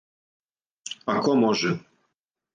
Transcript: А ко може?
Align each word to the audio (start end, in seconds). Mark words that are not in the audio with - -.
А 1.13 1.15
ко 1.27 1.37
може? 1.43 1.71